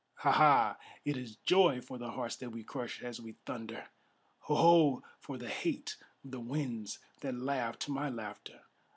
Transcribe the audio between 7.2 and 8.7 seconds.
laugh to my laughter!